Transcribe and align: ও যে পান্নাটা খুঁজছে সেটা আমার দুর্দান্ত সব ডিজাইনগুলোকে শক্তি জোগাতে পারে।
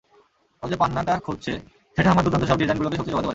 ও 0.63 0.65
যে 0.71 0.75
পান্নাটা 0.75 1.13
খুঁজছে 1.25 1.53
সেটা 1.97 2.09
আমার 2.11 2.23
দুর্দান্ত 2.23 2.45
সব 2.47 2.57
ডিজাইনগুলোকে 2.57 2.97
শক্তি 2.97 3.11
জোগাতে 3.11 3.19
পারে। 3.19 3.29